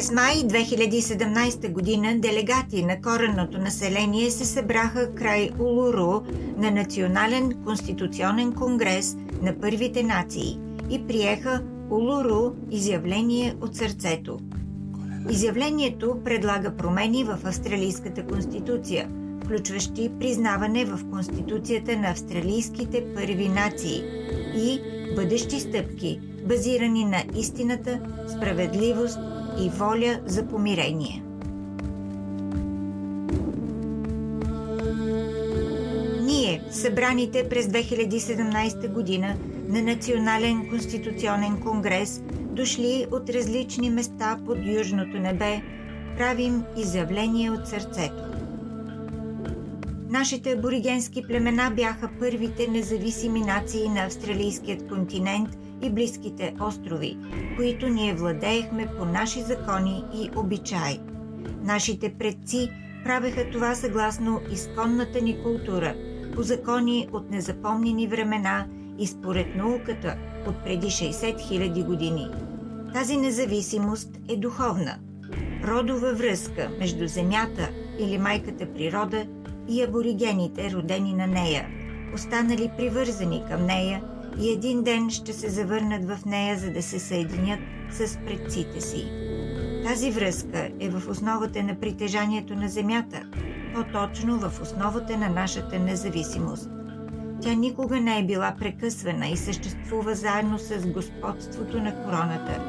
През 0.00 0.12
май 0.12 0.34
2017 0.34 1.72
година 1.72 2.18
делегати 2.18 2.84
на 2.84 3.00
коренното 3.00 3.58
население 3.58 4.30
се 4.30 4.44
събраха 4.44 5.14
край 5.14 5.50
Улуру 5.58 6.20
на 6.56 6.70
Национален 6.70 7.52
конституционен 7.64 8.52
конгрес 8.52 9.16
на 9.42 9.60
първите 9.60 10.02
нации 10.02 10.58
и 10.90 11.06
приеха 11.06 11.62
Улуру 11.90 12.52
изявление 12.70 13.54
от 13.60 13.76
сърцето. 13.76 14.38
Изявлението 15.30 16.18
предлага 16.24 16.76
промени 16.76 17.24
в 17.24 17.38
Австралийската 17.44 18.26
конституция, 18.26 19.08
включващи 19.44 20.10
признаване 20.20 20.84
в 20.84 21.00
Конституцията 21.10 21.96
на 21.96 22.10
австралийските 22.10 23.14
първи 23.14 23.48
нации 23.48 24.02
и 24.56 24.80
бъдещи 25.16 25.60
стъпки, 25.60 26.20
базирани 26.44 27.04
на 27.04 27.24
истината, 27.36 28.00
справедливост 28.36 29.18
и 29.60 29.68
воля 29.68 30.20
за 30.26 30.46
помирение. 30.46 31.22
Ние, 36.22 36.62
събраните 36.70 37.48
през 37.48 37.66
2017 37.66 38.92
година 38.92 39.34
на 39.68 39.82
Национален 39.82 40.68
конституционен 40.70 41.60
конгрес, 41.60 42.22
дошли 42.40 43.06
от 43.10 43.30
различни 43.30 43.90
места 43.90 44.38
под 44.46 44.58
южното 44.66 45.18
небе, 45.18 45.62
правим 46.16 46.64
изявление 46.76 47.50
от 47.50 47.68
сърцето. 47.68 48.22
Нашите 50.10 50.52
аборигенски 50.52 51.22
племена 51.22 51.70
бяха 51.76 52.10
първите 52.20 52.68
независими 52.68 53.40
нации 53.40 53.88
на 53.88 54.04
австралийският 54.04 54.88
континент 54.88 55.48
и 55.82 55.90
близките 55.90 56.54
острови, 56.60 57.18
които 57.56 57.88
ние 57.88 58.14
владеехме 58.14 58.88
по 58.98 59.04
наши 59.04 59.42
закони 59.42 60.04
и 60.14 60.30
обичаи. 60.36 61.00
Нашите 61.62 62.14
предци 62.14 62.70
правеха 63.04 63.50
това 63.50 63.74
съгласно 63.74 64.40
изконната 64.52 65.20
ни 65.20 65.42
култура, 65.42 65.94
по 66.34 66.42
закони 66.42 67.08
от 67.12 67.30
незапомнени 67.30 68.06
времена 68.06 68.66
и 68.98 69.06
според 69.06 69.56
науката 69.56 70.16
от 70.46 70.64
преди 70.64 70.86
60 70.86 71.12
000 71.12 71.84
години. 71.84 72.26
Тази 72.94 73.16
независимост 73.16 74.10
е 74.28 74.36
духовна. 74.36 74.98
Родова 75.64 76.14
връзка 76.14 76.70
между 76.78 77.06
Земята 77.06 77.68
или 77.98 78.18
майката 78.18 78.72
природа 78.74 79.26
и 79.68 79.82
аборигените, 79.82 80.70
родени 80.72 81.12
на 81.12 81.26
нея, 81.26 81.66
останали 82.14 82.70
привързани 82.76 83.42
към 83.50 83.66
нея 83.66 84.02
и 84.40 84.52
един 84.52 84.82
ден 84.82 85.10
ще 85.10 85.32
се 85.32 85.48
завърнат 85.48 86.04
в 86.04 86.24
нея, 86.26 86.58
за 86.58 86.70
да 86.70 86.82
се 86.82 86.98
съединят 86.98 87.60
с 87.90 88.18
предците 88.26 88.80
си. 88.80 89.06
Тази 89.84 90.10
връзка 90.10 90.70
е 90.80 90.88
в 90.88 91.08
основата 91.08 91.62
на 91.62 91.74
притежанието 91.74 92.54
на 92.54 92.68
Земята, 92.68 93.22
по-точно 93.74 94.38
в 94.38 94.60
основата 94.62 95.16
на 95.16 95.28
нашата 95.28 95.78
независимост. 95.78 96.70
Тя 97.42 97.54
никога 97.54 98.00
не 98.00 98.18
е 98.18 98.26
била 98.26 98.54
прекъсвана 98.58 99.28
и 99.28 99.36
съществува 99.36 100.14
заедно 100.14 100.58
с 100.58 100.86
господството 100.86 101.80
на 101.80 102.04
короната. 102.04 102.60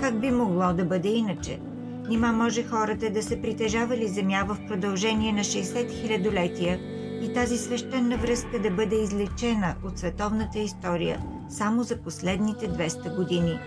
Как 0.00 0.20
би 0.20 0.30
могло 0.30 0.72
да 0.72 0.84
бъде 0.84 1.08
иначе? 1.08 1.60
Нима 2.08 2.32
може 2.32 2.62
хората 2.62 3.10
да 3.10 3.22
са 3.22 3.40
притежавали 3.40 4.08
земя 4.08 4.44
в 4.48 4.58
продължение 4.68 5.32
на 5.32 5.40
60 5.40 6.00
хилядолетия 6.00 6.80
и 7.22 7.32
тази 7.32 7.58
свещена 7.58 8.16
връзка 8.16 8.58
да 8.58 8.70
бъде 8.70 8.96
излечена 8.96 9.74
от 9.84 9.98
световната 9.98 10.58
история 10.58 11.22
само 11.48 11.82
за 11.82 11.96
последните 11.96 12.68
200 12.70 13.16
години. 13.16 13.58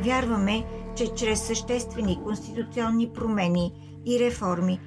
Вярваме, 0.00 0.64
че 0.96 1.14
чрез 1.14 1.42
съществени 1.42 2.18
конституционни 2.24 3.08
промени 3.08 3.72
и 4.06 4.18
реформи 4.18 4.80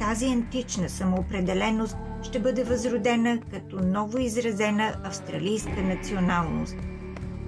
тази 0.00 0.26
антична 0.26 0.88
самоопределеност 0.88 1.96
ще 2.22 2.38
бъде 2.38 2.64
възродена 2.64 3.38
като 3.50 3.76
ново 3.84 4.18
изразена 4.18 4.94
австралийска 5.04 5.82
националност. 5.82 6.76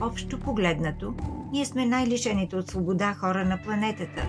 Общо 0.04 0.40
погледнато, 0.40 1.14
ние 1.52 1.64
сме 1.64 1.86
най-лишените 1.86 2.56
от 2.56 2.68
свобода 2.68 3.14
хора 3.14 3.44
на 3.44 3.58
планетата. 3.62 4.26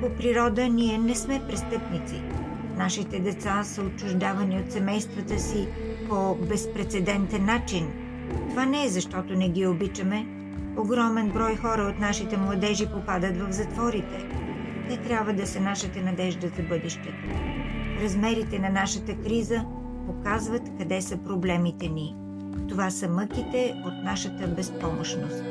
По 0.00 0.10
природа 0.16 0.68
ние 0.68 0.98
не 0.98 1.14
сме 1.14 1.42
престъпници. 1.48 2.22
Нашите 2.76 3.20
деца 3.20 3.64
са 3.64 3.82
отчуждавани 3.82 4.60
от 4.60 4.72
семействата 4.72 5.38
си 5.38 5.68
по 6.08 6.34
безпредседентен 6.34 7.44
начин. 7.44 7.92
Това 8.50 8.66
не 8.66 8.84
е 8.84 8.88
защото 8.88 9.34
не 9.34 9.48
ги 9.48 9.66
обичаме. 9.66 10.26
Огромен 10.76 11.30
брой 11.30 11.56
хора 11.56 11.82
от 11.82 12.00
нашите 12.00 12.36
младежи 12.36 12.86
попадат 12.86 13.36
в 13.36 13.52
затворите. 13.52 14.28
Те 14.88 14.96
трябва 14.96 15.32
да 15.32 15.46
са 15.46 15.60
нашата 15.60 16.00
надежда 16.00 16.48
за 16.48 16.62
бъдещето. 16.62 17.24
Размерите 18.02 18.58
на 18.58 18.68
нашата 18.68 19.16
криза 19.16 19.64
показват 20.06 20.62
къде 20.78 21.02
са 21.02 21.16
проблемите 21.16 21.88
ни. 21.88 22.23
Това 22.68 22.90
са 22.90 23.08
мъките 23.08 23.74
от 23.86 23.94
нашата 24.04 24.48
безпомощност. 24.48 25.42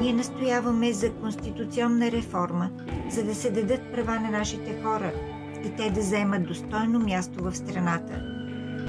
Ние 0.00 0.12
настояваме 0.12 0.92
за 0.92 1.12
конституционна 1.12 2.10
реформа, 2.10 2.70
за 3.10 3.24
да 3.24 3.34
се 3.34 3.50
дадат 3.50 3.92
права 3.92 4.20
на 4.20 4.30
нашите 4.30 4.82
хора 4.82 5.12
и 5.64 5.70
те 5.76 5.90
да 5.90 6.00
вземат 6.00 6.46
достойно 6.46 6.98
място 6.98 7.44
в 7.44 7.56
страната. 7.56 8.22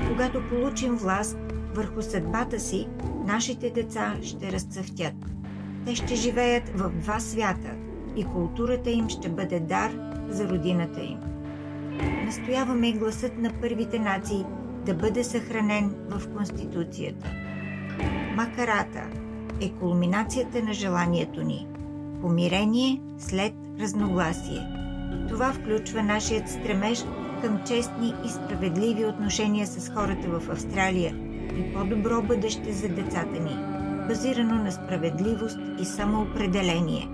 Когато 0.09 0.50
получим 0.50 0.95
власт 0.95 1.38
върху 1.75 2.01
съдбата 2.01 2.59
си, 2.59 2.88
нашите 3.25 3.69
деца 3.69 4.16
ще 4.22 4.51
разцъфтят. 4.51 5.13
Те 5.85 5.95
ще 5.95 6.16
живеят 6.16 6.69
в 6.69 6.89
два 6.89 7.19
свята 7.19 7.69
и 8.16 8.25
културата 8.25 8.89
им 8.89 9.09
ще 9.09 9.29
бъде 9.29 9.59
дар 9.59 9.91
за 10.29 10.50
родината 10.50 11.01
им. 11.01 11.19
Настояваме 12.25 12.91
гласът 12.91 13.38
на 13.38 13.51
първите 13.62 14.00
нации 14.00 14.45
да 14.85 14.94
бъде 14.94 15.23
съхранен 15.23 15.95
в 16.09 16.33
Конституцията. 16.35 17.31
Макарата 18.35 19.03
е 19.61 19.69
кулминацията 19.69 20.63
на 20.63 20.73
желанието 20.73 21.44
ни– 21.44 21.67
помирение 22.21 23.01
след 23.17 23.53
разногласие. 23.79 24.67
Това 25.29 25.53
включва 25.53 26.03
нашият 26.03 26.49
стремеж 26.49 27.05
към 27.41 27.63
честни 27.67 28.13
и 28.25 28.29
справедливи 28.29 29.05
отношения 29.05 29.67
с 29.67 29.89
хората 29.89 30.39
в 30.39 30.49
Австралия 30.49 31.15
и 31.57 31.73
по-добро 31.73 32.21
бъдеще 32.21 32.73
за 32.73 32.89
децата 32.89 33.39
ни, 33.39 33.57
базирано 34.07 34.55
на 34.55 34.71
справедливост 34.71 35.59
и 35.81 35.85
самоопределение. 35.85 37.09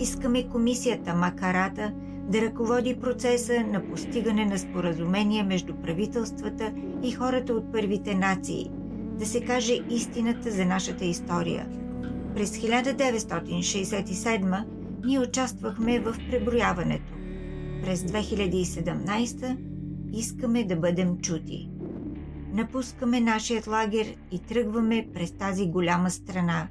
Искаме 0.00 0.48
комисията 0.48 1.14
Макарата 1.14 1.92
да 2.28 2.40
ръководи 2.40 3.00
процеса 3.00 3.60
на 3.60 3.86
постигане 3.86 4.44
на 4.44 4.58
споразумение 4.58 5.42
между 5.42 5.74
правителствата 5.74 6.72
и 7.02 7.12
хората 7.12 7.54
от 7.54 7.72
първите 7.72 8.14
нации– 8.14 8.70
да 9.22 9.26
се 9.26 9.44
каже 9.44 9.80
истината 9.90 10.50
за 10.50 10.64
нашата 10.64 11.04
история. 11.04 11.68
През 12.34 12.58
1967 12.58 14.64
ние 15.04 15.20
участвахме 15.20 16.00
в 16.00 16.16
преброяването. 16.30 17.12
През 17.82 18.02
2017 18.02 19.56
искаме 20.12 20.64
да 20.64 20.76
бъдем 20.76 21.18
чути. 21.18 21.70
Напускаме 22.52 23.20
нашият 23.20 23.66
лагер 23.66 24.06
и 24.32 24.38
тръгваме 24.38 25.08
през 25.14 25.32
тази 25.32 25.66
голяма 25.66 26.10
страна. 26.10 26.68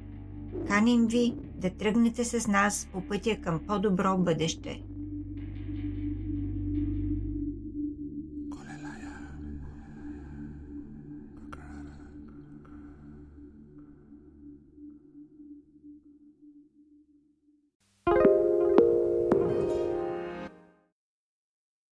Каним 0.68 1.06
ви 1.06 1.34
да 1.56 1.70
тръгнете 1.70 2.24
с 2.24 2.48
нас 2.48 2.88
по 2.92 3.00
пътя 3.00 3.36
към 3.36 3.60
по-добро 3.66 4.18
бъдеще. 4.18 4.82